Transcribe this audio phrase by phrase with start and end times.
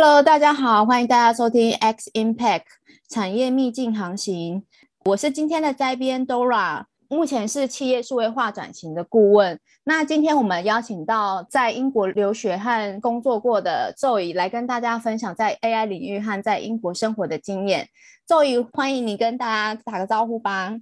[0.00, 2.62] Hello，大家好，欢迎大家收听 X Impact
[3.08, 4.62] 产业秘境航行。
[5.06, 9.58] 我是今天的摘编 Dora，目前是企业数位化转型的顾问。
[9.82, 17.88] 那今天我们邀请到在英国留学和工作过的周怡来跟大家分享在 AI 领域和在英国生活的经验。
[18.24, 20.76] 周怡，欢迎你跟大家打个招呼吧。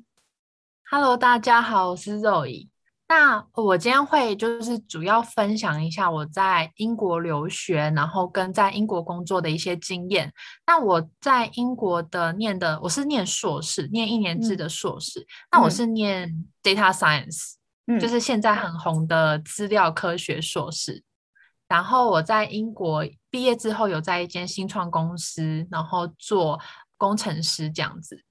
[0.90, 2.68] Hello，大家好，我是周怡。
[3.09, 10.32] 那我今天会就是主要分享一下我在英国留学，然后跟在英国工作的一些经验。
[10.66, 15.24] 那我在英国的念的，我是念硕士，念一年制的硕士。
[15.52, 17.55] 那我是念 data science，
[18.01, 21.04] 就是现在很红的资料科学硕士。
[21.68, 26.60] 然后我在英国毕业之后，有在一间新创公司，然后做
[26.96, 28.24] 工程师这样子。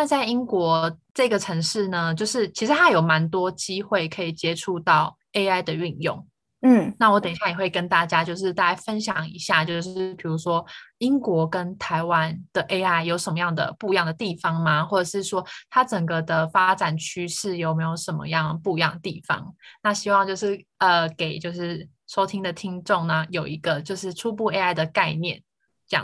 [0.00, 6.26] 那在英国这个城市呢，就是其实它有蛮多机会可以接触到 AI 的运用。
[6.62, 10.64] 嗯，那我等一下也会跟大家就是大家分享一下，就是比如说
[11.00, 14.82] 英国跟台湾的 AI 有什么样的不一样的地方吗？
[14.82, 19.54] 或者是说它整个的发展趋势有没有什么样不一样的地方？
[19.82, 25.42] 那希望就是呃给就是收听的听众呢有一个就是初步 AI 的概念。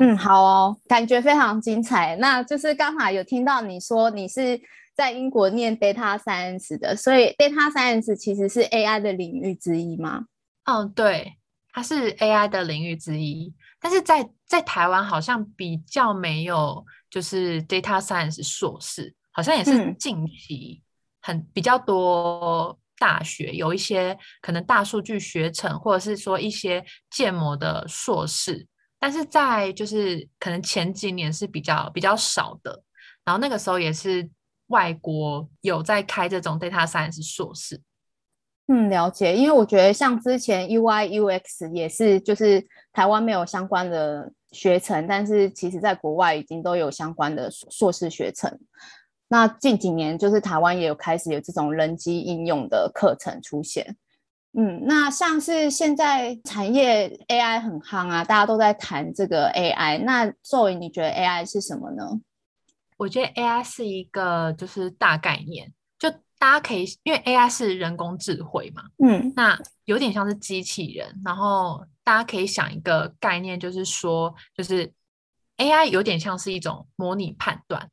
[0.01, 2.17] 嗯，好哦，感觉非常精彩。
[2.17, 4.61] 那就是刚好有听到你说你是
[4.95, 10.27] 在英国念 data science 的，所以 data science 其实是 AI 的领域之一吗？
[10.64, 11.34] 嗯，对，
[11.73, 13.55] 它是 AI 的领域之一。
[13.81, 20.83] 但是在在台湾好像比较没有，就是 data science 硕士，好像也是近期
[21.20, 28.67] 很比较多大学有一些可能大数据学程，或者是说一些建模的硕士。
[28.98, 32.83] 但是在就是可能前几年是比较比较少的，
[33.25, 34.28] 然后那个时候也是
[34.69, 37.80] 外国有在开这种 data science 硕士。
[38.68, 48.58] 嗯，了解，因为我觉得像之前 UI UX 也是，就是台湾没有相关的学程，但是其实在国外已经都有相关的硕士学程。
[49.29, 53.96] 那近几年就是台湾也有开始有这种人机应用的课程出现。
[54.58, 60.02] 嗯，那像是现在产业 AI 很夯啊，大家都在谈这个 AI。
[60.02, 62.02] 那作为你觉得 AI 是什么呢？
[62.96, 71.20] 我觉得 AI 是一个就是大概念，就大家可以因为 AI 是人工智慧嘛，嗯，那有点像是机器人。
[71.23, 74.90] 然后大家可以想一个概念，就是说，就是
[75.58, 77.90] AI 有点像是一种模拟判断，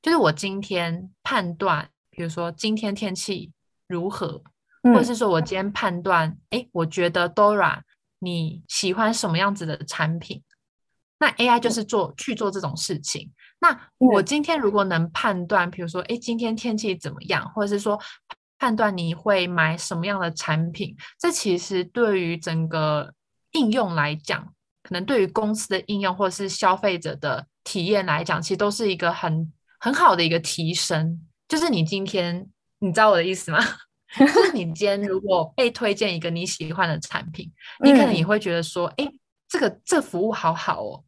[0.00, 3.50] 就是我今天判断，比如说今天天气
[3.88, 4.44] 如何。
[4.82, 7.80] 或者是说，我今天判断，哎，我觉得 Dora
[8.18, 10.42] 你喜欢什么样子的产品？
[11.18, 13.30] 那 AI 就是做去做这种事情。
[13.60, 17.46] 那我今天如果能判断，比如说，哎，今天天气怎么样？
[17.50, 18.00] 或者是说，
[18.58, 20.96] 判断你会买什么样的产品？
[21.18, 23.12] 这其实对于整个
[23.52, 24.42] 应用来讲，
[24.82, 31.20] 可能对于公司的应用或者是消费者的体验来讲，其实都是一个很很好的一个提升。
[31.46, 32.48] 就是你今天，
[32.78, 33.58] 你知道我的意思吗？
[34.18, 37.50] 就是你今天如果被推荐一个你喜欢的产品，
[37.84, 39.08] 你可能也会觉得说，哎，
[39.48, 41.04] 这个这服务好好哦。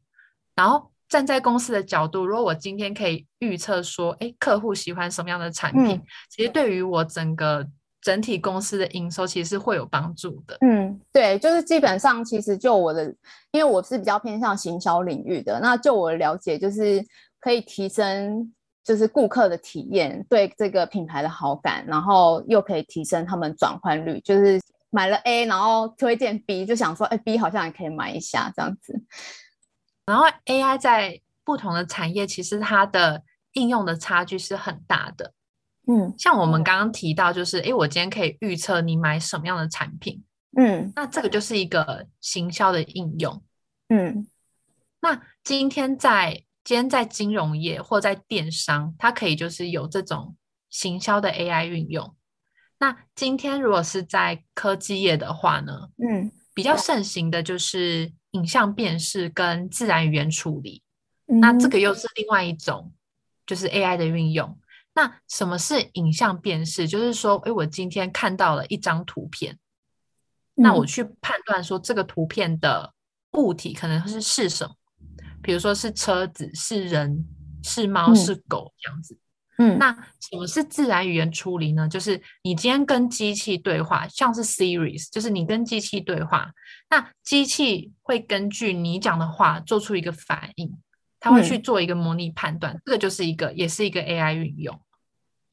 [0.55, 7.67] 然后站在公司的角度，如果我今天可以预测说，哎，客户喜欢什么样的产品，其实对于我整个
[8.01, 10.57] 整体公司的营收，其实是会有帮助的。
[10.61, 13.05] 嗯，对，就是基本上其实就我的，
[13.51, 17.05] 因为我是比较偏向行销领域的，那就我了解，就是
[17.41, 18.53] 可以提升。
[18.85, 24.21] 就是顾客的体验，对这个品牌的好感，然后又可以提升他们转换率。
[24.23, 24.61] 就是
[24.91, 29.01] 买了 A，然后推荐 B，就想说，哎，B 好像也可以买一下这样子。
[30.05, 33.23] 然后 AI 在不同的产业，其实它的
[33.53, 35.33] 应用的差距是很大的。
[35.87, 40.23] 嗯，像我们刚刚提到，就是哎，我今天可以预测你买什么样的产品。
[40.57, 43.43] 嗯，那这个就是一个行销的应用。
[43.91, 44.27] 嗯，
[45.01, 46.43] 那今天在。
[46.65, 50.37] 今天在金融业或在电商，它可以就是有这种
[50.71, 52.15] 行销的 AI 运用。
[52.79, 60.83] 那今天如果是在科技业的话呢，嗯，比较盛行的就是影像辨识跟自然语言处理。
[61.27, 62.93] 那这个又是另外一种
[63.47, 64.59] 就是 AI 的运用。
[64.95, 66.87] 那什么是影像辨识？
[66.87, 69.59] 就是说，哎，我今天看到了一张图片，
[70.55, 72.93] 那我去判断说这个图片的
[73.33, 74.75] 物体可能是是什么。
[75.43, 77.27] 比如说是车子、是人、
[77.63, 79.19] 是猫、是狗这样子。
[79.59, 81.87] 嗯，那什么是自然语言处理呢？
[81.87, 86.51] 就是你今天跟机器对话，像是 Series，就是你跟机器对话，
[86.89, 90.73] 那机器会根据你讲的话做出一个反应，
[91.21, 94.81] 它会去做一个模拟判断，这个就是一个，也是一个 AI 运用。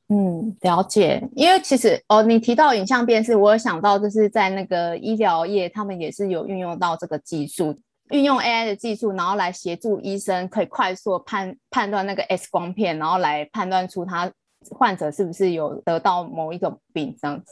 [0.07, 1.21] 嗯，了解。
[1.35, 7.77] 因为其实哦，你提到影像辨识，我有想到就是在那个医疗业，他们也是有运用到这个技术。
[8.09, 14.31] 运用 AI 的技术，然后来协助医生可以快速判判断那个 X 光片，然后来判断出他
[14.71, 17.45] 患者是不是有得到某一种病这样子。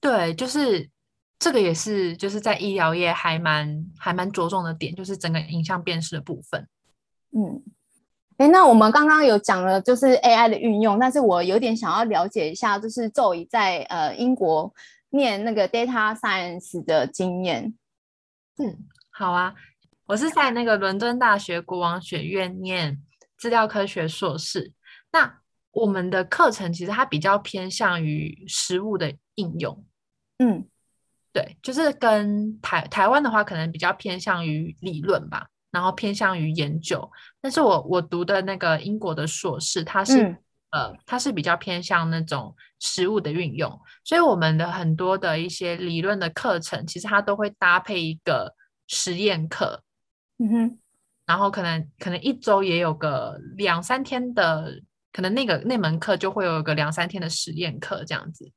[0.00, 0.90] 对，就是
[1.38, 6.68] 这个也是就是在医疗业还蛮还蛮着重的点，就是整个影像辨识的部分。
[7.32, 7.62] 嗯，
[8.38, 14.72] 哎，那我们刚刚有讲了就是 AI 的运用，但是我有点想要了解一下，就是周怡在呃英国
[15.10, 17.74] 念那个 data science 的经验。
[18.58, 18.76] 嗯，
[19.10, 19.54] 好啊。
[20.06, 23.02] 我是在那个伦敦大学国王学院念
[23.36, 24.72] 资料科学硕士。
[25.12, 25.40] 那
[25.72, 29.84] 我们的课程其实它比较偏向于实物的应用。
[30.38, 30.66] 嗯，
[31.32, 37.10] 对，就是跟台台湾的话，可能比较偏向于理论吧，然后偏向于研究。
[37.40, 40.36] 但是我我读的那个英国的硕士，它是
[40.70, 43.80] 呃，它是比较偏向那种实物的运用。
[44.04, 48.54] 所以我们的很多的一些理论的课程，其实它都会搭配一个
[48.86, 49.82] 实验课。
[50.38, 50.78] 嗯哼，
[51.24, 58.52] 然后可能可能一周也有个两三天的，可能那个那门课就会有个两三天的实验课这样子。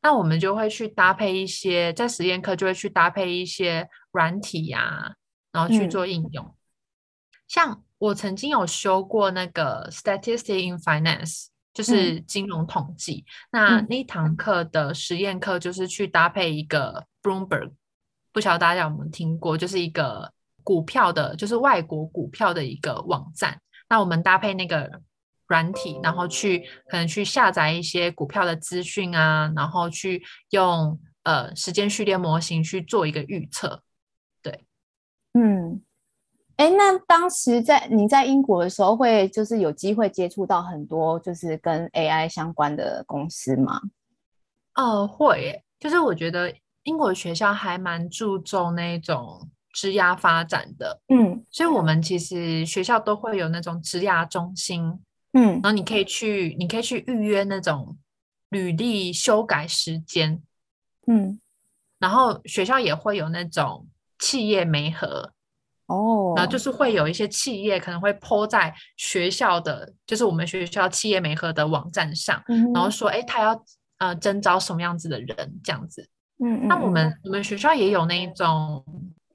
[0.00, 5.16] 那我们就会去搭配一些，在实验课就会去搭配一些软体呀，
[5.50, 6.54] 然后去做应用。
[7.48, 13.24] 像我曾经有修过那个 Statistics in Finance，就是金融统计。
[13.50, 17.72] 那那堂课的实验课就是去搭配一个 Bloomberg，
[18.30, 20.32] 不晓得大家有没有听过，就是一个。
[20.64, 23.60] 股票的，就是外国股票的一个网站。
[23.88, 24.90] 那我们搭配那个
[25.46, 33.82] 软体，然后去可能去下载一些股票的资讯啊，然后去用呃时间序列模型去做一个预测。
[34.42, 34.64] 对，
[35.34, 35.82] 嗯，
[36.56, 43.82] 哎，那当时在你在英国的时候，会就是有机会接触到很多就是跟 AI 相关的公司吗？
[44.72, 46.52] 呃，会，就是我觉得
[46.84, 49.50] 英国学校还蛮注重那种。
[49.74, 55.00] 职涯发展的，嗯，所以我们其实学校都会有那种职涯中心，
[55.32, 57.98] 嗯，然后你可以去，你可以去预约那种
[58.50, 60.40] 履历修改时间，
[61.08, 61.40] 嗯，
[61.98, 63.88] 然后学校也会有那种
[64.20, 65.32] 企业媒合，
[65.86, 72.40] 哦，然后就是会有一些企业可能会 po 在学校的，就是我们学校企业媒合的网站上，
[72.72, 73.64] 然后说，哎，他要
[73.98, 78.84] 呃征招什么样子的人这样子，嗯，那我们我们学校也有那一种。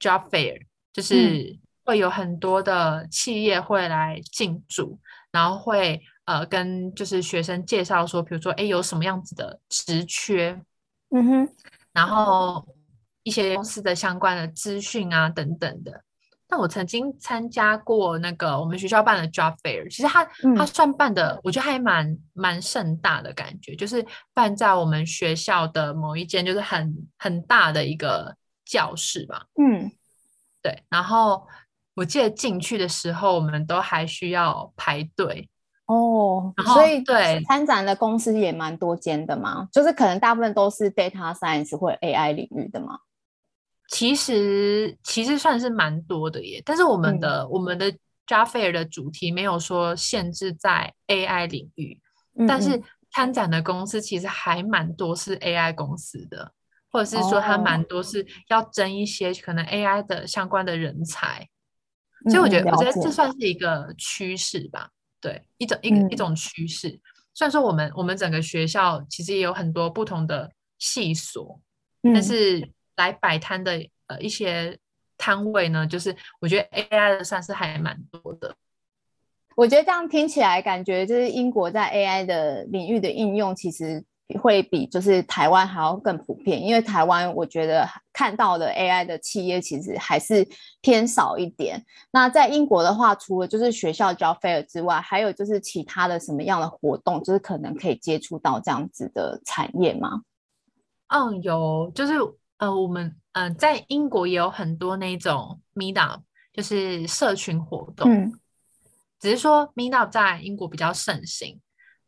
[0.00, 0.62] Job fair
[0.92, 4.98] 就是会有很多的企业会来进驻，
[5.30, 10.60] 然后会呃跟就是学生介绍说，比如说哎有什么样子的职缺，
[11.10, 11.48] 嗯哼，
[11.92, 12.66] 然后
[13.22, 16.02] 一些公司的相关的资讯啊等等的。
[16.48, 20.24] 那我曾经参加过那个我们学校办的 Job fair，其实它
[20.56, 24.04] 它算办的，我觉得还蛮蛮盛大的感觉，就是
[24.34, 28.34] 办在我们学校的某一间就是很很大的一个。
[28.64, 29.90] 教室吧，嗯，
[30.62, 30.82] 对。
[30.88, 31.46] 然后
[31.94, 35.48] 我记得进去的时候，我们都还需要排队
[35.86, 36.52] 哦。
[36.56, 42.98] 然后所以对参展的公司也蛮多间的嘛，就是可能大部分都是 data science 或 AI 领域的嘛。
[43.88, 47.92] 其实其实算是蛮多的耶，但是我们的我们的
[48.24, 52.00] Jaffair 的主题没有说限制在 AI 领域，
[52.46, 56.52] 但是参展的公司其实还蛮多是 AI 公司的。
[56.92, 61.48] 或者是说，他蛮多是要争一些可能 AI 的相关的人才，
[62.28, 67.00] 所以我觉得，我觉得这算是一个趋势吧，对，一种一个一种趋势。
[67.32, 71.60] 虽然说我们我们整个学校其实也有很多不同的系所，
[72.02, 74.76] 但是来摆摊的呃一些
[75.16, 78.56] 摊位呢，就是我觉得 AI 的算是还蛮多的。
[79.54, 84.04] 我觉得这样听起来，感觉就是英国在 AI 的领域的应用，其实。
[84.38, 90.46] 会比就是台湾还要更普遍，因为台湾我觉得看到的 AI 的企业其实还是
[90.80, 91.84] 偏少一点。
[92.10, 100.22] 那在英国的话，除了就是学校 job fair 之外，还有就是其他的什么样的活动，就是可能可以接触到这样子的产业吗？
[101.08, 102.14] 嗯，有，就是
[102.58, 106.20] 呃，我们嗯在英国也有很多那种 meetup，
[106.52, 108.10] 就是社群活动。
[108.10, 108.32] 嗯，
[109.18, 111.60] 只是说 meetup 在英国比较盛行，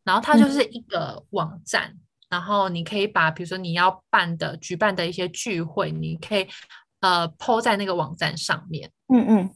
[0.04, 1.96] 然后它就是一个网站。
[2.32, 6.48] 然后你可以把，比如说你要办的、举办的一些聚会，你可以
[7.00, 8.90] 呃抛在那个网站上面。
[9.12, 9.50] 嗯嗯，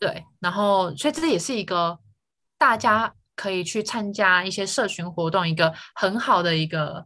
[0.00, 0.24] 对。
[0.40, 1.98] 然后，所以这也是一个
[2.56, 7.04] 大家可以去参加一些社群活动一个很好的一个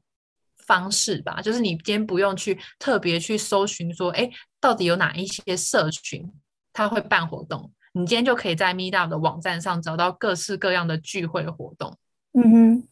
[0.68, 1.42] 方式吧。
[1.42, 6.32] 就是你今天不用去特别去搜寻说，哎，到底有哪一些社群
[6.72, 7.72] 他会办活动？
[7.92, 11.98] 你今天就可以在 Meetup 的网站上找到各式各样的聚会活动。
[12.34, 12.88] 嗯哼。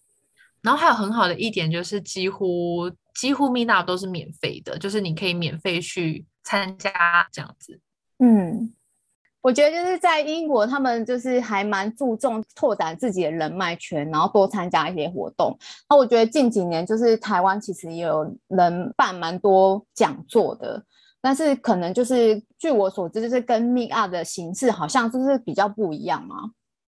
[0.67, 6.91] 然后还有很好的一点就是，几乎几乎 Meetup 都是免费的，就是你可以免费去参加
[7.31, 7.79] 这样子。
[8.19, 8.75] 嗯，
[9.43, 15.57] 我觉得就是在英国，他们就是还蛮注重拓展自己的人脉圈，然后多参加一些活动。
[15.89, 20.85] 那我觉得近几年就是台湾其实也有人办蛮多讲座的，
[21.21, 26.51] 但是可能就是据我所知，就是跟 Meet Up 的形式好像就是比较不一样嘛。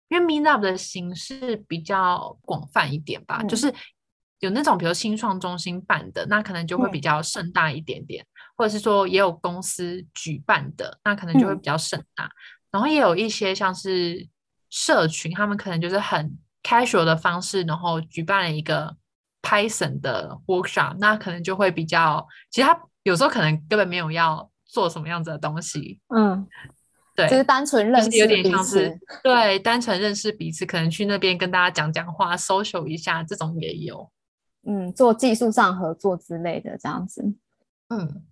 [0.10, 3.74] 因为 Meet Up 的形式比较广泛一点吧，就是
[4.40, 8.26] 有那种比如新创中心办的，那可能就会比较盛大一点点。
[8.58, 12.30] 或者是说也有公司举办的，那可能就会比较盛大。
[12.70, 14.28] 然后也有一些像是
[14.70, 18.94] 社群，他们可能就是很 casual 的方式，然后举办了一个
[19.42, 26.02] Python 的 workshop，那可能就会比较，其实他有时候可能根本没有要做什么样子的东西。
[26.14, 26.46] 嗯，
[27.20, 34.10] 对，就是单纯认识，有点像是对，单纯认识彼此，可能去那边跟大家讲讲话，social 一下，这种也有。
[34.66, 37.24] 嗯，做技术上合作之类的这样子。
[37.90, 38.24] 嗯。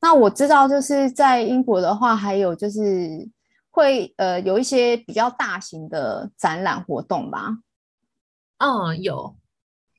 [0.00, 3.30] 那我知道，就是在英国的话，还有就是
[3.70, 7.58] 会呃有一些比较大型的展览活动吧。
[8.58, 9.36] 嗯，有，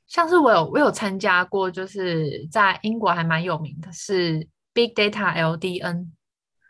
[0.05, 6.07] 像是我有我有参加过，就是在英国还蛮有名的，是 Big Data LDN。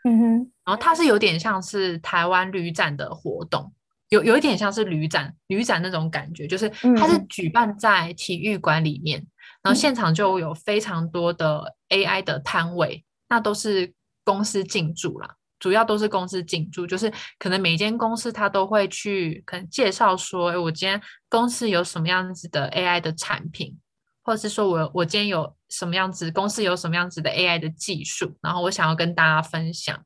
[0.04, 3.72] 嗯哼，然后它是有点像是台湾旅展的活动，
[4.08, 9.26] 有有一点像是旅展旅展那种感觉，就是它是举办在体育馆里面，
[9.62, 13.04] 然后现场就有非常多的 AI 的摊位。
[13.26, 13.92] 那都是
[14.22, 15.28] 公司进驻啦，
[15.58, 23.76] 主要都是公司进驻，就是可能每间公司它都会去可能介绍说，哎，我今天公司有什么样子的 AI 的产品，
[24.22, 29.98] 或者是说我我今天有什么样子公司有什么样子的 AI 的技术，然后我想要跟大家分享，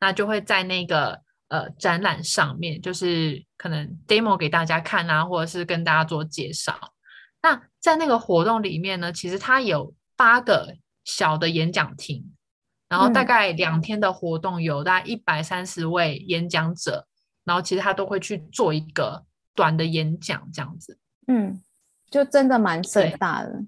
[0.00, 6.94] 那就会在那个呃展览上面，就是可能 demo 给大家看啊，或者是跟大家做介绍。
[7.42, 12.32] 那在那个活动里面呢，其实它有八个小的演讲厅。
[12.88, 17.04] 然后大概两天的活动有大概一百三十位演讲者，
[17.42, 19.24] 然后其实他都会去做一个
[19.56, 20.96] 短的演讲这样子。
[21.26, 21.60] 嗯，
[22.08, 23.64] 就真的蛮盛大的，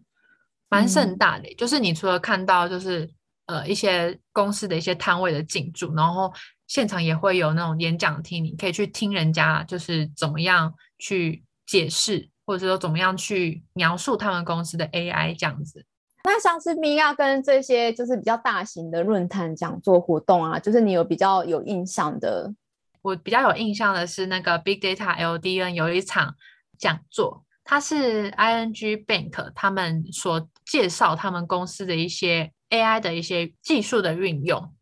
[0.69, 1.53] 蛮盛大的。
[1.57, 3.11] 就是你除了看到就是
[3.49, 6.33] 呃一些公司的一些摊位的进驻，然后
[6.67, 15.85] 现场也会有那种演讲厅，你可以去听人家就是怎么样去解释，或者说怎么样去描述他们公司的 AI 这样子。
[16.25, 22.53] 那像是米娅跟这些就是比较大型的论坛讲座活动啊，就是你有比较有印象的？
[23.01, 26.35] 我比较有印象的是那个 Big Data LDN 有一场
[26.77, 34.75] 讲座，它是 ING Bank 他们所介绍他们公司的一些 AI 的一些技术的运用。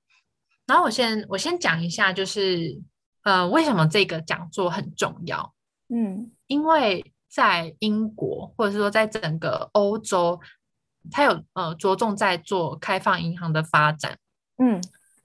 [0.66, 2.80] 然后我先我先讲一下，就是
[3.22, 5.54] 呃为什么这个讲座很重要？
[5.88, 10.40] 嗯，因为在英国或者是说在整个欧洲。
[11.08, 14.18] 它有呃着重在做开放银行的发展，
[14.58, 14.82] 嗯，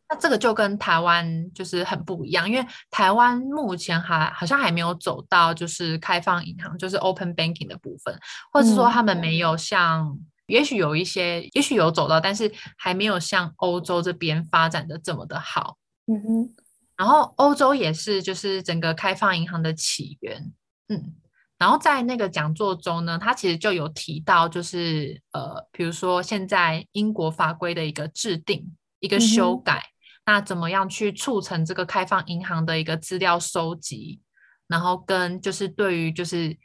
[0.08, 8.16] 那这个就跟台湾就是很不一样，因为台湾目前还好像还没有走到就是开放银行，就是 open banking 的部分，
[8.54, 10.16] 或者是说他们没有像，
[10.52, 15.78] 也许有一些，也许有走到，但是还没有像欧洲这边发展的这么的好，
[16.08, 16.56] 嗯哼，
[16.98, 20.52] 然后欧洲也是就是整个开放银行的起源，
[20.90, 21.16] 嗯。
[21.58, 29.80] 然后在那个讲座中呢，他其实就有提到，就是呃，比如说现在英国法规的一个制定、一个修改，
[30.26, 34.20] 那怎么样去促成这个开放银行的一个资料收集，
[34.68, 36.58] 然后跟就是对于就是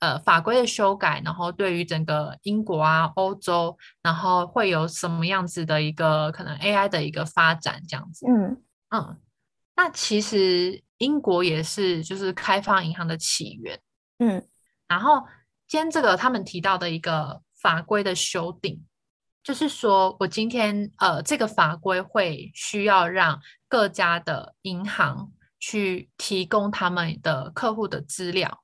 [0.00, 8.26] 呃法规的修改，然后对于整个英国啊、欧洲，然后会有什么样子的一个可能 AI 的一个发展这样子。
[8.28, 9.20] 嗯嗯，
[9.76, 13.80] 那其实英国也是就是开放银行的起源。
[14.18, 14.44] 嗯，
[14.88, 15.22] 然后
[15.68, 18.84] 今天这个他们提到的一个法规的修订，
[19.42, 25.30] 就是说我今天呃这个法规会需要让各家的银行
[25.60, 28.62] 去提供他们的客户的资料，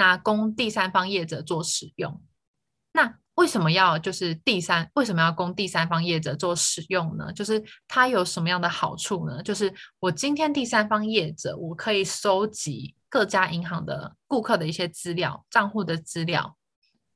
[0.00, 2.22] 那供第三方业者做使用。
[2.92, 7.30] 那为什么要就是第三为什么要供第三方业者做使用呢？
[7.34, 9.42] 就是它有什么样的好处呢？
[9.42, 12.96] 就是我今天第三方业者我可以收集。
[13.12, 16.56] 各家银行的顾客的一些资料、账户的资料，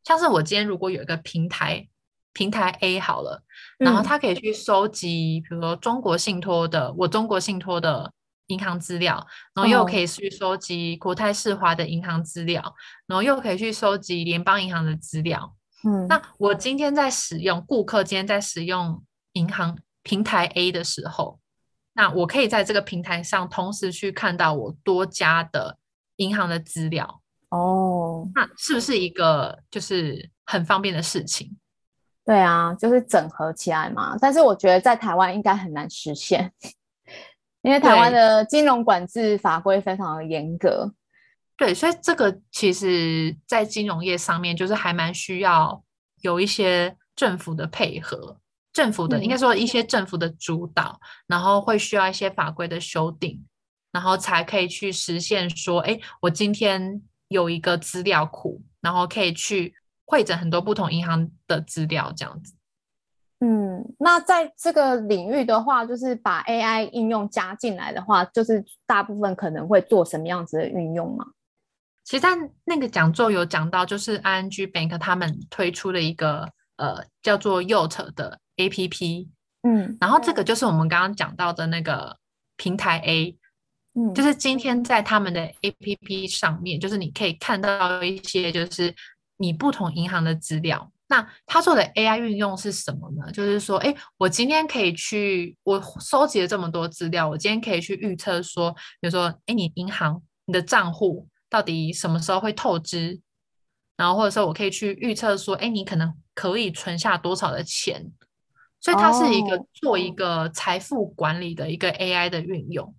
[0.02, 1.88] 像是我今天如果有一个平台，
[2.32, 3.44] 平台 A 好了，
[3.78, 8.12] 然后他可以去收集，比如说中国信托的我中国信托的
[8.46, 12.62] 银行资料，然后又可以去收集国泰世华的银行资料，
[13.06, 15.54] 然后又可以去收集联邦银行的资料。
[15.86, 21.40] 嗯，那我今天在使用顾客今天在使用银行平台 A 的时候，
[21.92, 25.78] 那我可以在这个平台上同时去看到我多家的。
[26.18, 31.58] 银行的资料哦，那是不是一个就是很方便的事情？
[32.24, 34.16] 对啊，就是整合起来嘛。
[34.20, 36.52] 但是我觉得在台湾应该很难实现。
[37.64, 40.92] 因为台湾的金融管制法规非常的严格。
[41.56, 45.82] 对，所以这个其实，在金融业上面，就是还蛮需要
[46.20, 48.38] 有一些政府的配合，
[48.72, 53.42] 政府的应该说一些政府的主导，然后会需要一些法规的修订，
[53.92, 62.52] 然后才可以去实现说，哎，我今天有一个资料库，然后可以去会诊很多不同银行的资料，这样子。
[63.40, 71.26] 嗯，那在这个领域的话，就是把 AI 应用加进来的话，就是大部分可能会做什么样子的运用吗？
[72.04, 72.30] 其实，在
[72.64, 79.28] 那个讲座有讲到，就是 ING Bank 他们推出了一个呃叫做 Yacht 的 APP，
[79.62, 82.16] 嗯，然后这个就是我们刚刚讲到的那个
[82.56, 83.36] 平台 A，
[83.94, 88.94] 嗯，就是今天在他们的 APP 上面，就是你可以看到一些就是
[89.36, 90.90] 你不同银行的资料。
[91.14, 93.30] 那他做的 AI 运用是什么呢？
[93.30, 101.28] 就是说，哎，我今天可以去，我收集了这么多资料，我今天可以去预测说，比如说，哎，你银行你的账户。
[101.50, 103.20] 到底什么时候会透支？
[103.96, 108.10] 然后或者说，我可以去预测说，哎，你可能可以存下多少的钱？
[108.80, 112.92] 所以它是一个做一个财富管理的一个 AI 的运用，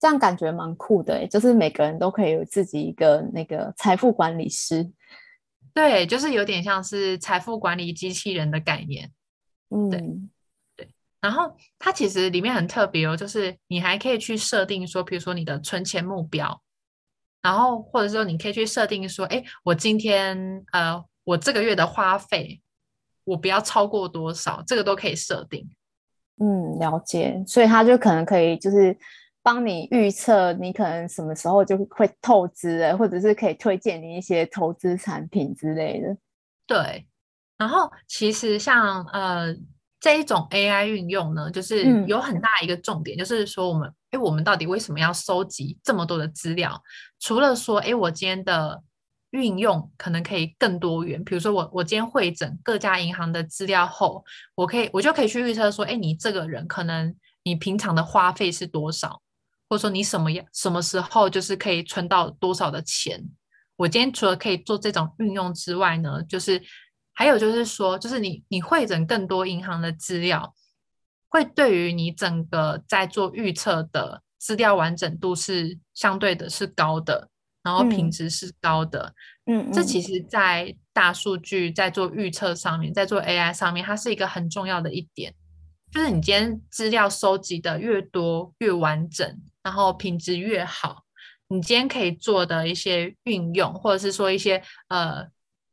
[0.00, 1.26] 这样感觉蛮酷的。
[1.26, 4.90] 就是每个人都可以有自己一个那个财富管理师，
[5.74, 9.10] 对，就是有点像是财富管理机器人的概念。
[9.70, 10.00] 嗯，对
[10.76, 10.88] 对。
[11.20, 16.62] 然后它其实里面很特别哦，就是你还可以去设定说，比如说你的存钱目标。
[17.40, 22.62] 然后，或者说，你可以去设定说，哎，我今天，呃，我这个月的花费，
[23.24, 25.68] 我不要超过多少，这个都可以设定。
[26.38, 27.42] 嗯，了解。
[27.44, 28.96] 所以它就可能可以，就是
[29.42, 36.16] 帮你预测你可能什么时候就会透支，或者是可以推荐你一些投资产品之类的。
[36.66, 37.06] 对。
[37.58, 39.54] 然后，其实像呃
[40.00, 43.92] 这一种 AI 运用呢，就是有很大一个重点，就是说我们。
[44.12, 46.78] 哎，我们到底为什么要收集这么多的资料？
[47.18, 48.82] 除了说，哎，我今天的
[49.30, 51.24] 运用可能可以更多元。
[51.24, 54.22] 比如说，我我今天会诊各家银行的资料后，
[54.54, 59.22] 我可以我就可以去预测说，哎，你这个人可能你平常的花费是多少，
[59.72, 63.24] 或者说你什么样什么时候就是可以存到多少的钱。
[63.76, 66.62] 我今天除了可以做这种运用之外呢，就是
[67.14, 70.54] 还有就是说，就是你你会诊更多银行的资料。
[71.30, 77.30] 会对于你整个在做预测的资料完整度是相对的是高的，
[77.62, 79.14] 然后品质是高的。
[79.46, 85.34] 嗯，这其实，在大数据在做预测上面，在做 AI 上面，它是一个很重要的一点，
[85.90, 91.04] 就是你今天资料收集的越多越完整，然后品质越好，
[91.48, 95.26] 你今天可以做的一些运用，或者是说一些呃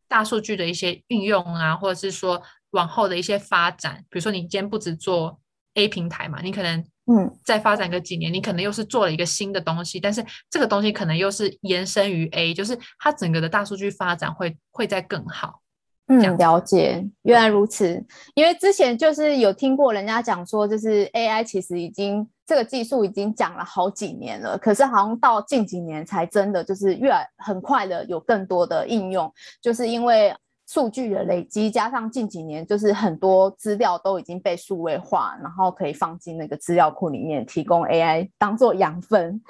[0.08, 5.40] 大数据的一些运用啊，或者是说往后的一些发展，比如说你今天不止做。
[5.76, 15.62] A 平台嘛，你可能嗯再发展个几年，你可能又是做了一个新的东西，但是这个东西可能又是延伸于 A，就是它整个的大数据发展会会在更好。
[16.10, 18.04] 嗯，了解，原来如此。
[18.36, 30.36] 因为之前就是有听过人家讲说，就是 AI 其实已经这个技术已经讲了好几年了，可是好像到近几年才真的就是越来很快的有更多的应用，就是因为。
[30.72, 39.42] 数据的累积，加上近几年就是很多资料都已经被数位化，然后可以放进那个资料库里面，提供 AI 当做养分，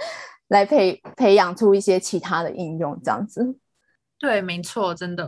[0.48, 3.54] 来培培养出一些其他的应用，这样子。
[4.18, 5.28] 对，没错，真的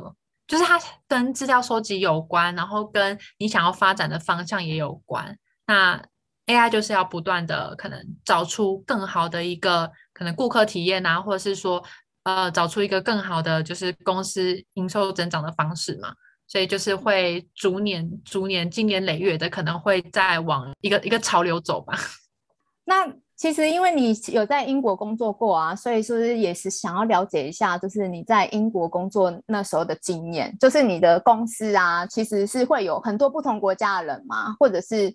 [0.51, 5.37] 就是它跟资料收集有关，然后跟你想要发展的方向也有关。
[5.65, 6.03] 那
[6.47, 11.81] AI 就是要不断的可能找出更好的一个可能顾客体验啊，或者是说。
[12.23, 16.13] 呃，找出一个更好的就是公司营收增长的方式嘛，
[16.45, 21.97] 所以就是会逐年、逐年、经年累月的，可能会再往一个一个潮流走吧。
[22.85, 23.11] 那
[23.41, 30.55] 其实因为你有在英国工作过啊，所以是不是也是想要了解一下，就是你在英国工作那时候的经验？
[30.59, 34.53] 就是你的公司啊，其实是会有很多不同国家的人吗？
[34.59, 35.11] 或者是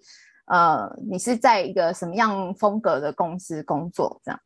[0.47, 4.21] 呃，你是在一个什么样风格的公司工作？
[4.25, 4.41] 这样？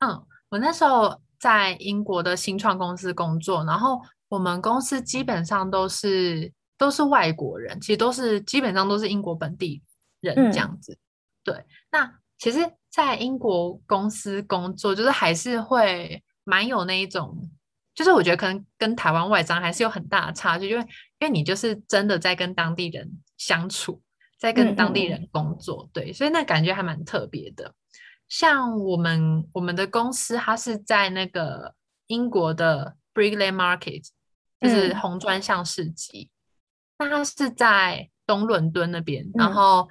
[0.00, 1.16] 嗯，我那时候。
[1.42, 9.82] 在英国的新创公司工作，然后我们公司基本上都是都是外国人，其实都是基本上都是英国本地
[10.20, 10.96] 人这样子。
[11.42, 12.08] 对，那
[12.38, 12.60] 其实，
[12.92, 17.50] 在英国公司工作，就是还是会蛮有那一种，
[17.94, 20.82] 就是我觉得可能跟台湾外商还是有很大的差距，因为
[21.18, 24.02] 因为你就是真的在跟当地人相处，
[24.38, 27.74] 在跟当地人工作，对，所以那感觉还蛮特别的。
[28.28, 31.74] 像我们我们的公司，它是在那个
[32.08, 34.06] 英国的 Brickland Market，
[34.60, 36.30] 就是红砖巷市集。
[36.98, 39.88] 那它是在东伦敦那边，然后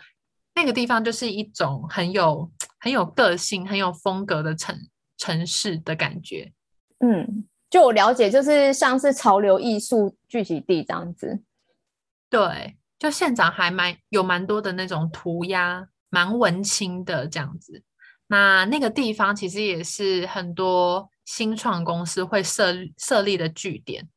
[0.54, 4.78] 那个地方就是一种很有很有个性、很有风格的城
[5.18, 6.52] 城市的感觉。
[7.00, 11.42] 嗯，就我了解，就是像是潮流艺术聚集地这样子。
[12.30, 17.84] 对，就现场还蛮有蛮多的那种涂鸦，蛮文青的这样子。
[18.28, 24.08] 那那个地方其实也是很多新创公司会设设立的据点。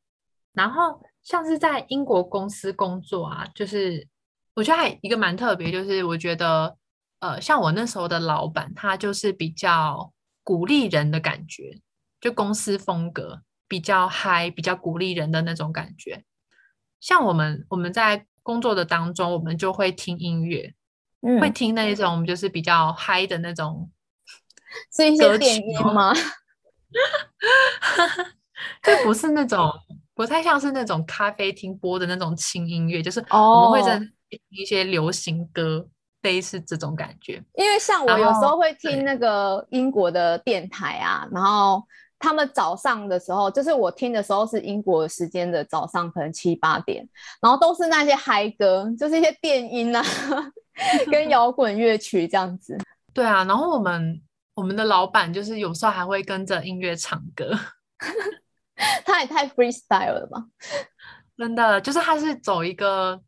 [0.52, 4.06] 然后像是在英国公司工作啊，就是
[4.54, 6.76] 我觉得还一个蛮特别，就是我觉得
[7.20, 10.12] 呃，像我那时候的老板，他就是比较
[10.42, 11.80] 鼓励人的感觉，
[12.20, 16.24] 就公司风格比较嗨，比较鼓励人的那种感觉。
[17.00, 20.74] 像我们我们在工作的当中，我们就会听音乐，
[21.40, 23.90] 会听那种就是比较嗨的那种。
[24.92, 26.12] 是一些电音吗？
[28.82, 29.70] 这不是那种，
[30.14, 34.12] 不太像是那种咖啡厅播的那种轻音乐，就是我们会在听
[34.50, 35.86] 一些流行歌，
[36.22, 37.42] 类似这种感觉。
[37.54, 41.82] 因为像我有时候会听那个英国的电台啊，然后
[42.18, 47.08] 他们早上的时候，就是我听的时候是英国时间的早上，可能七八点，
[47.40, 50.02] 然后都是那些嗨歌，就是一些电音啊，
[51.10, 52.78] 跟摇滚乐曲这样子。
[53.12, 54.20] 对啊，然后我们。
[54.56, 57.58] 我们的老板就是有时候还会跟着音乐唱歌，
[59.04, 60.44] 他也太 freestyle 了吧！
[61.36, 63.20] 真的，就是他是走一个，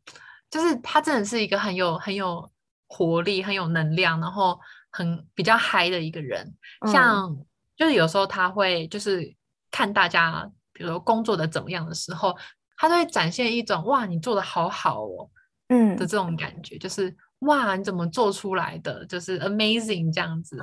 [0.56, 2.50] 就是他真的是一个很有很有
[2.88, 4.58] 活力、很有能量，然后
[4.90, 6.50] 很比较嗨的一个人。
[6.90, 7.36] 像
[7.76, 9.30] 就是有时候他会就是
[9.70, 12.34] 看大家，比如说工作的怎么样的时候，
[12.78, 15.28] 他都会展现一种哇，你做的好好哦，
[15.68, 20.58] 嗯的这种感觉，就是哇，你怎么做出来的，就是 amazing 这样子。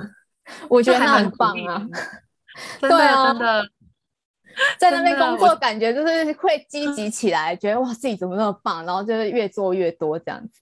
[0.68, 1.86] 我觉得很棒啊！
[2.82, 3.68] 真的真的，
[4.78, 10.60] 在那边工作，感觉就是会积极起来，觉得哇自己怎么那么棒，然后就是越做越多这样子。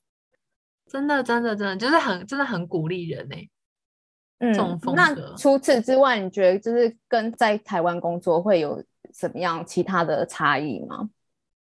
[0.89, 3.49] 真的真的真的，就是很真的很鼓励人哎。
[4.39, 4.53] 嗯，
[4.95, 11.09] 那除此之外，你觉得就是跟在台湾工作会有什么样其他的差异吗？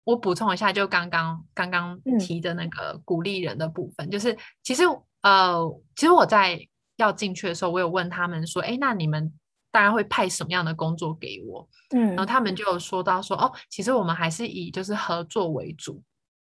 [0.03, 4.83] 我补充一下，就刚刚刚刚提的那个鼓励人的部分，就是其实
[5.21, 5.61] 呃，
[5.95, 6.59] 其实我在。
[6.97, 9.31] 要进去的时候，我有问他们说：“哎，那你们
[9.71, 16.03] 大家会派什么样的工作给我？”嗯，然后他们就有说到说：“哦，其实我们还是以就是合作为主，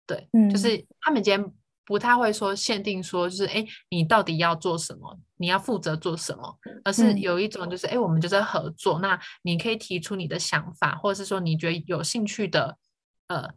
[0.06, 1.52] 对，就是他们今天
[1.84, 12.76] 不太会说限定说就是哎，你到底要做什么，你要负责做什么，而是有一种就是哎，我们就在合作，那你可以提出你的想法，或者是说你觉得有兴趣的
[13.28, 13.50] 呃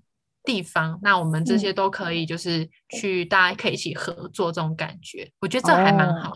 [0.44, 6.34] 地方，那我们这些都可以就是去大家可以一起合作这种感觉，我觉得这还蛮好。”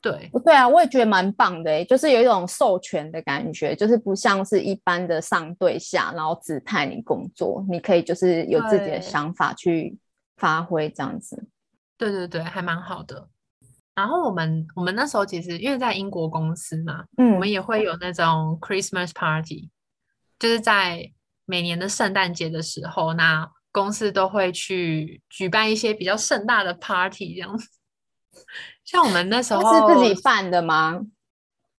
[0.00, 9.98] 对，对啊，我也觉得蛮棒的就是有一种授权的感觉，就是不像是一般的上对下，然后指派你工作，你可以就是有自己的想法去
[10.36, 11.48] 发挥这样子。
[11.98, 13.28] 对对对，还蛮好的。
[13.94, 19.70] 然后我们我们那时候其实因为在英国公司嘛，嗯，我们也会有那种 Christmas party，
[20.38, 21.10] 就是在
[21.46, 27.68] 每年的圣诞节的时候，那公司都会去举办一些比较盛大的 party 这样子。
[28.86, 31.02] 像我们那时候是自己办的吗？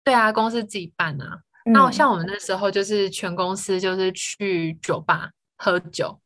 [0.03, 1.39] 对啊，公司自己办啊。
[1.65, 6.19] 那像我们那时候就是全公司就是去酒吧喝酒，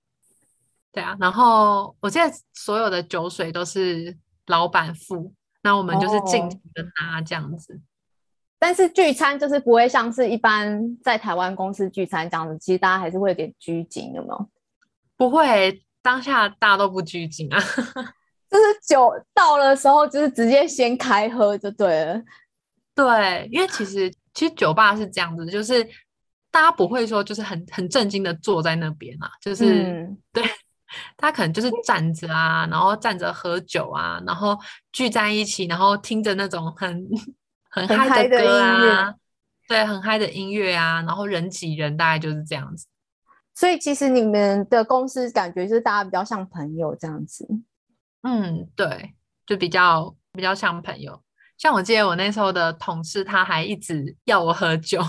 [0.91, 1.15] 对啊。
[1.19, 4.17] 然后我记得所有的酒水都是
[4.47, 7.79] 老板付，那我们就是尽情的拿这样子。
[8.59, 14.49] 但是聚餐就是不会像是一般在台湾公司聚餐这样子，其实大家还是会有点拘谨，有没有？
[15.17, 17.59] 不会，当下大家都不拘谨啊。
[18.51, 22.21] 就是酒到了时候，就是直接先开喝就对了。
[22.93, 25.81] 对，因为其实 其实酒吧是这样子，就是
[26.51, 30.43] 大家不会说就是很很震惊的坐在那边啊，就是 对，
[31.15, 34.57] 他可能就是站着啊， 然后站着喝酒啊，然后
[34.91, 37.07] 聚在一起，然后听着那种很
[37.71, 39.15] 很嗨的歌啊，
[39.69, 42.85] 对，很嗨的音乐啊，然后人挤人，大概就是这样子。
[43.53, 47.47] 所以其实你们的公司感觉就是大家比较像朋友这样子。
[48.23, 49.13] 嗯，对，
[49.45, 51.21] 就比较比较像朋友。
[51.57, 54.99] 像我记得我那时候的同事，他还一直要我喝酒。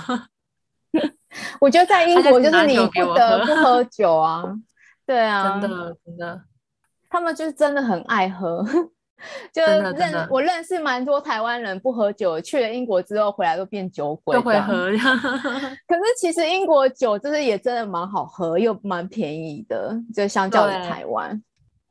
[1.60, 4.44] 我觉得在英国就是你不得不喝酒啊，
[5.06, 6.42] 对啊， 真的真的，
[7.08, 8.62] 他们就是真的很爱喝。
[9.54, 14.90] 就认我认识蛮多台湾人不喝酒，去了英国之后回来都变酒鬼，都会喝。
[14.90, 21.40] 可是其实英国酒就是也真的蛮好喝，又蛮便宜的，就相较于台湾。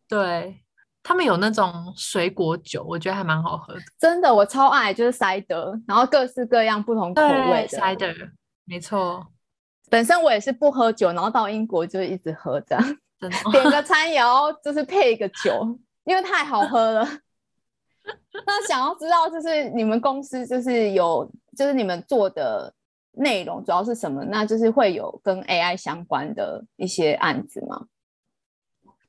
[0.09, 0.57] 对。
[1.03, 3.79] 他们有那种水果酒，我觉得还蛮好喝的。
[3.99, 8.07] 真的，我超爱，就是塞德，然后各式各样不同口味的塞德，
[8.65, 9.25] 没错。
[9.89, 12.97] 本身我也是不喝酒，然后到英国就一直喝这样，
[13.51, 17.07] 点个餐也要就是配一个酒，因为太好喝了。
[18.45, 22.73] 那想要知道，就是你们公司就是有，就是你们做的
[23.11, 24.23] 内容主要是什么？
[24.25, 27.85] 那就是会有跟 AI 相关的一些案子吗？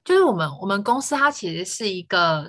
[0.04, 2.46] 就是我们我们公司它其实是一个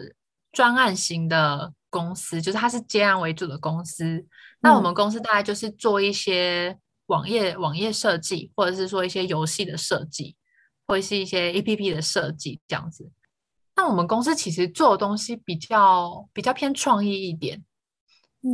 [0.51, 4.25] 专案型的公司，就是它是接案为主的公司。
[4.59, 10.35] 那我们公司大概就是做一些网页网页设计，或者是说一些游戏的设计，
[10.87, 13.11] 或者是一些 APP 的设计这样子。
[13.75, 17.63] 那我们公司其实做的东西比较比较偏创意一点，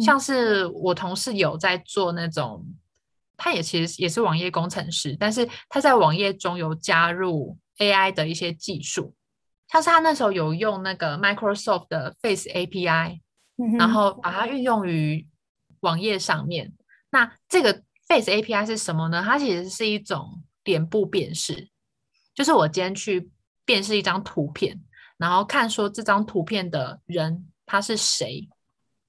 [0.01, 2.65] 像是我同事有在做那种，
[3.38, 9.15] 他也其实也是网页工程师，但是他在网页中有加入 AI 的一些技术，
[9.68, 13.20] 像是他那时候有用那个 Microsoft 的 Face API，
[13.78, 15.28] 然后把它运用于
[15.80, 16.74] 网页上面。
[17.10, 19.24] 那这个 Face API 是什么呢？
[19.26, 21.70] 它其实是一种脸部辨识，
[22.36, 23.30] 就是我今天去
[23.65, 24.80] 辨识一张图片。
[25.18, 28.48] 然后看说这张图片的人他是谁，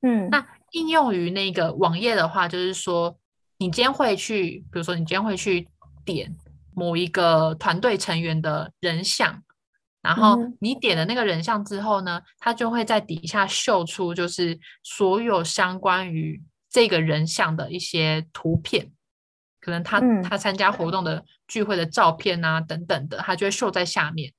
[0.02, 3.16] 嗯，那应用于那个网页的话，就是说
[3.58, 5.68] 你今天会去，比如说你今天会去
[6.04, 6.36] 点
[6.80, 9.42] 某一个团队成员的人像，
[10.00, 18.90] 然后你点了那个人像之后呢，它就会在底下秀出就是所有相关于这个人像的一些图片，
[19.60, 24.32] 可能他他参加活动的聚会的照片啊等等的，它就会秀在下面。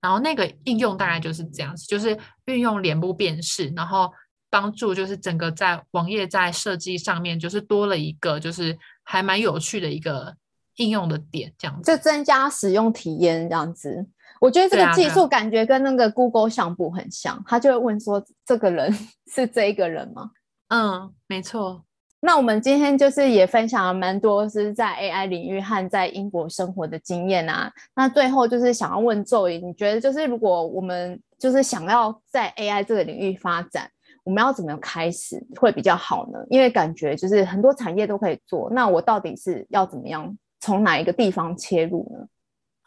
[0.00, 4.12] 然后那个应用大概就是这样子，就是运用脸部辨识，然后
[4.48, 10.36] 帮助就是整个在网页在设计上面，就是多了一个就是还蛮有趣的一个
[10.76, 14.06] 应用的点，这样子就增加使用体验这样子。
[14.40, 18.92] 我觉得这个技术感觉跟那个 Google 相簿很像，他就会问说：“这个人
[19.32, 20.30] 是这一个人吗？”
[20.68, 21.82] 嗯，没错。
[22.20, 27.70] 那我们今天就是也分享了蛮多是在 AI 领域和在英国生活的经验啊。
[27.94, 33.88] 那最后就是想要问周颖，你觉得就是如果我们就是想要在 AI 这个领域发展，
[34.24, 36.38] 我们要怎么开始会比较好呢？
[36.50, 40.36] 因为感觉就是很多产业都可以做，那我到底是要怎么样
[40.66, 42.26] 从哪一个地方切入呢？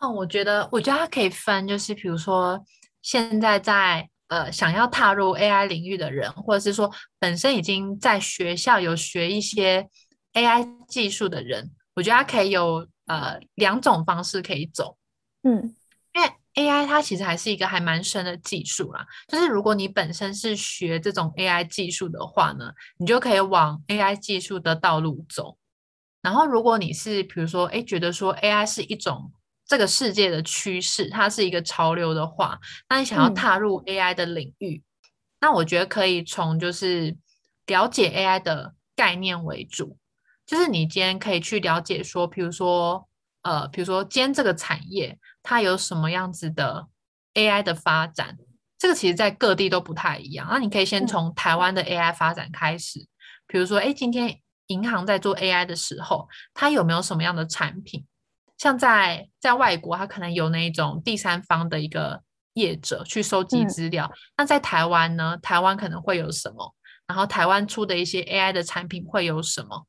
[0.01, 2.63] 嗯，我觉得我觉得它可以分，就是比如说
[3.01, 4.09] 现在在。
[4.29, 9.89] 呃，想要踏入 AI 领域的人，或者是说本身已经在学校有学一些
[10.33, 14.95] AI 技术的人，我觉得它可以有呃两种方式可以走。
[15.41, 15.75] 嗯，
[16.13, 19.03] 因为 AI 它其实还是一个还蛮深的技术啦。
[19.27, 25.57] 就是如果你本身是学这种 AI 技术的话呢，你就可以往 AI 技术的道路走。
[26.21, 29.31] 然后如果你是比如说，哎，觉得说 AI 是一种。
[29.67, 34.81] 这个世界的趋势，它是一个潮流的话，那你想要踏入 AI 的领域，
[35.41, 37.15] 那我觉得可以从就是
[37.67, 39.95] 了解 AI 的概念为主，
[40.43, 43.07] 就是你今天可以去了解说，比如说
[43.43, 46.87] 呃，比如说今天这个产业它有什么样子的
[47.35, 48.39] AI 的发展，
[48.79, 50.47] 这个其实在各地都不太一样。
[50.49, 53.05] 那你可以先从台湾的 AI 发展开始，
[53.45, 58.05] 比如说，哎，今天银行在做 AI 的时候，它有没有什么样的产品？
[58.57, 62.21] 像在在外国，它可能有那种第三方的一个
[62.53, 64.11] 业者去收集资料。
[64.35, 65.37] 那在台湾呢？
[65.41, 66.75] 台湾可能会有什么？
[67.07, 69.87] 然后台湾出的一些 AI 的产品会有什么？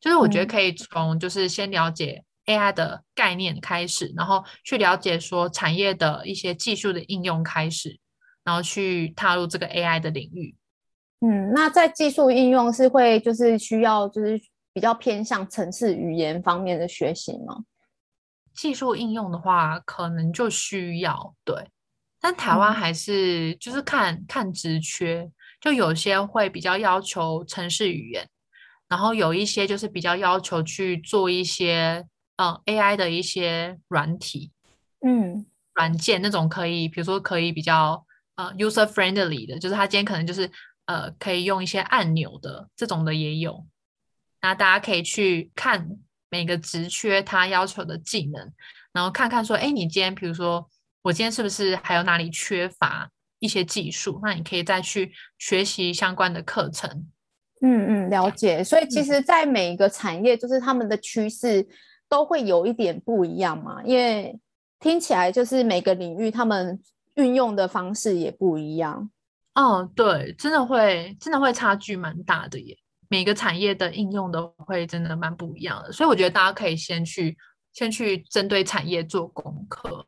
[0.00, 7.98] 就是我觉得可以从就是先了解 AI 的概念开始，然后去了解说产业的一些技术的应用开始，
[8.42, 10.56] 然后去踏入这个 AI 的领域。
[11.20, 14.40] 嗯，那在技术应用是会就是需要就是
[14.72, 17.64] 比较偏向城市语言方面的学习吗？
[18.54, 21.54] 技术应用的话，可能就需要对，
[22.20, 25.30] 但台湾还是就是看看职缺，
[25.60, 28.28] 就有些会比较要求城市语言，
[28.88, 32.04] 然后有一些就是比较要求去做一些
[32.36, 34.50] 嗯 AI 的一些软体，
[35.06, 38.04] 嗯，软件那种可以，比如说可以比较
[38.34, 40.50] 呃 user friendly 的，就是他今天可能就是
[40.90, 43.64] 呃可以用一些按钮的这种的也有，
[44.42, 45.88] 那大家可以去看。
[46.32, 48.52] 每个职缺他要求的技能，
[48.92, 50.64] 然后看看说，哎，你今天比如说，
[51.02, 54.20] 我今天是不是还有哪里缺乏一些技术？
[54.22, 56.88] 那你可以再去学习相关的课程。
[57.62, 58.62] 嗯嗯，了解。
[58.62, 61.66] 所以其实，在每一个产业，就是他们的趋势
[62.08, 63.82] 都会有一点不一样嘛。
[63.84, 64.38] 因为
[64.78, 66.80] 听起来就是每个领域他们
[67.14, 69.10] 运用的方式也不一样。
[69.54, 72.76] 哦，对，真的会，真的会差距蛮大的耶。
[73.08, 77.36] 每个产业的应用都会真的蛮不一样的，所以我觉得大家可以先去
[77.72, 80.06] 先去针对产业做功课。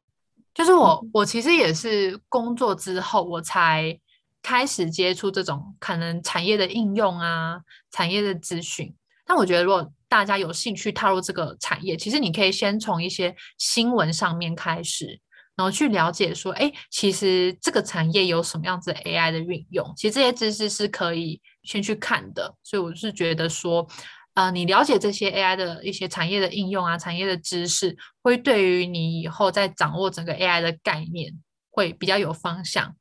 [0.54, 3.98] 就是我我其实也是工作之后我才
[4.42, 8.94] 开始接触这种可能产业的应用啊，产业的资讯。
[9.24, 15.18] 但我觉得如果大家有兴趣踏入这个产业，其实你可以先从一些新闻上面开始，
[15.54, 22.54] 然后去了解说，哎，其实这个产业有什么样子 AI 的运用，其实这些知识是可以先去看的。
[22.62, 23.86] 所以我是觉得说，
[24.32, 31.34] 呃，你了解这些 AI 的一些产业的应用啊，产业的知识，会对于你以后在掌握整个 AI 的概念
[31.70, 32.96] 会比较有方向。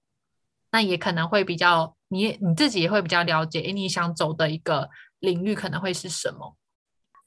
[0.71, 6.57] 那也可能会比较，你你自己也会比较了解，哎，你想走的一个领域可能会是什么。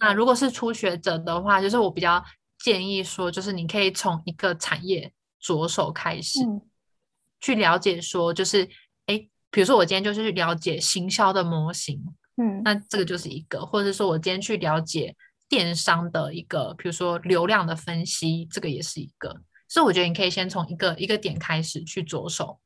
[0.01, 2.23] 那如果是初学者的话，就是我比较。
[2.65, 6.41] 建议说，就是你可以从一个产业着手开始，
[7.39, 8.67] 去了解说，就是
[9.05, 9.19] 哎，
[9.51, 12.03] 比如说我今天就是去了解行销的模型，
[12.39, 15.15] 嗯，那这个就是一个，或者是说我今天去了解
[15.47, 19.43] 电商的一个，比如说流量的分析，这个也是一个。
[19.69, 22.59] 所以我觉得你可以先从一个一个点开始去着手。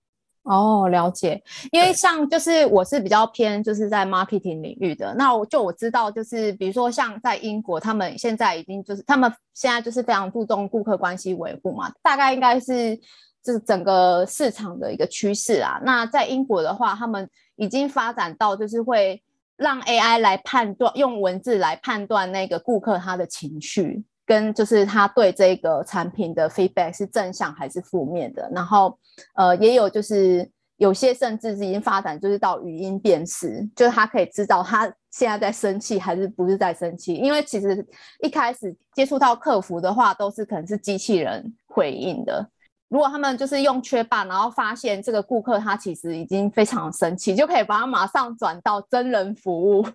[0.42, 1.42] 哦，了解。
[1.72, 12.96] 因为像就是我是比较偏就是在 marketing 领域的，那我就我知道就是比如说像在英国，他们现在已经就是他们现在就是非常注重顾客关系维护嘛，大概应该是
[13.42, 15.78] 就是整个市场的一个趋势啊。
[15.84, 19.22] 那在英国的话，他们已经发展到就是会
[19.56, 24.04] 让 AI 来判断，用文字来判断那个顾客他的情绪。
[24.28, 28.98] 跟就是他对这个产品的 feedback 是正向还是负面的，然后
[29.34, 37.82] 呃也有就是有些甚至是已经发展就是到语音辨识，就是他可以知道他现在在生气还是不是在生气，因为其实
[38.22, 42.46] 一开始接触到客服的话都是可能是机器人回应的，
[42.90, 49.86] 如果他们就是用缺霸，然后发现这个顾客他其实已经非常生气，就可以把他马上转到真人服务。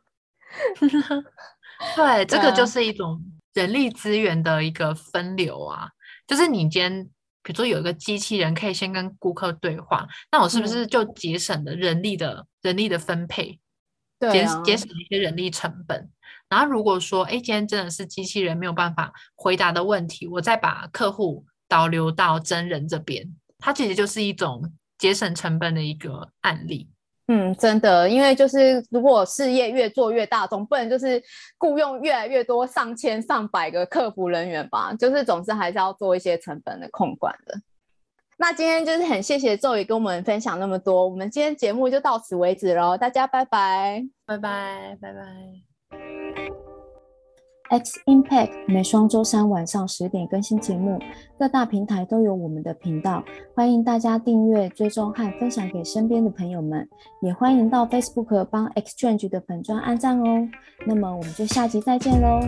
[1.95, 3.21] 对，这个就是一种。
[3.53, 5.89] 人力资源的一个分流啊，
[6.27, 7.05] 就是你今天
[7.43, 13.59] 比如说有一个机器人可以先跟顾客对话，那我是不是就节省了人力的人力的分配，
[14.31, 16.09] 节节省一些人力成本？
[16.49, 26.89] 然后如果说哎，今天真的是机器人没有办法回答的问题，我再把客户导流到真人这边，它其实就是一种节省成本的一个案例。
[27.27, 31.23] 嗯，真的，因为就是如果事业越做越大，总不能就是
[31.57, 34.93] 雇佣越来越多上千上百个客服人员吧？
[34.93, 37.55] 就是总是还是要做一些成本的控管的。
[38.37, 45.72] 那今天就是很谢谢周宇跟我们分享那么多，我们今天节目就到此为止喽，大家拜拜，拜拜，拜拜。
[47.73, 50.99] X Impact 每双周三晚上十点更新节目，
[51.39, 53.23] 各大平台都有我们的频道，
[53.55, 56.87] 欢迎大家订阅、追踪和分享给身边的朋友们，
[57.23, 60.47] 也欢迎到 Facebook 帮 Xchange 的粉砖按赞哦。
[60.85, 62.41] 那么我们就下集再见喽。